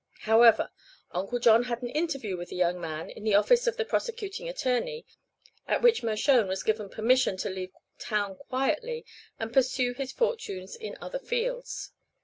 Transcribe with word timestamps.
However, 0.21 0.71
Uncle 1.11 1.37
John 1.37 1.65
had 1.65 1.83
an 1.83 1.89
interview 1.89 2.35
with 2.35 2.49
the 2.49 2.55
young 2.55 2.81
man 2.81 3.11
in 3.11 3.23
the 3.23 3.35
office 3.35 3.67
of 3.67 3.77
the 3.77 3.85
prosecuting 3.85 4.49
attorney, 4.49 5.05
at 5.67 5.83
which 5.83 6.01
Mershone 6.01 6.47
was 6.47 6.63
given 6.63 6.89
permission 6.89 7.37
to 7.37 7.51
leave 7.51 7.75
town 7.99 8.35
quietly 8.35 9.05
and 9.39 9.53
pursue 9.53 9.93
his 9.93 10.11
fortunes 10.11 10.75
in 10.75 10.97
other 11.01 11.19
fields. 11.19 11.91